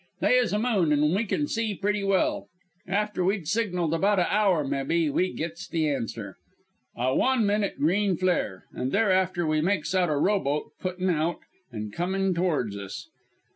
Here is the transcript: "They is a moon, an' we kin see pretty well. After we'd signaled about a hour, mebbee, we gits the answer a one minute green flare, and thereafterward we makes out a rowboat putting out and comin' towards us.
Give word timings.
"They 0.19 0.39
is 0.39 0.51
a 0.51 0.57
moon, 0.57 0.91
an' 0.91 1.13
we 1.13 1.25
kin 1.25 1.45
see 1.45 1.75
pretty 1.75 2.03
well. 2.03 2.47
After 2.87 3.23
we'd 3.23 3.47
signaled 3.47 3.93
about 3.93 4.17
a 4.17 4.27
hour, 4.33 4.63
mebbee, 4.63 5.11
we 5.11 5.31
gits 5.31 5.67
the 5.67 5.87
answer 5.87 6.37
a 6.95 7.13
one 7.15 7.45
minute 7.45 7.77
green 7.77 8.17
flare, 8.17 8.65
and 8.73 8.91
thereafterward 8.91 9.49
we 9.49 9.61
makes 9.61 9.93
out 9.93 10.09
a 10.09 10.17
rowboat 10.17 10.71
putting 10.79 11.11
out 11.11 11.41
and 11.71 11.93
comin' 11.93 12.33
towards 12.33 12.75
us. 12.75 13.09